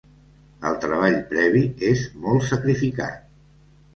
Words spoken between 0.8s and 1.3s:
treball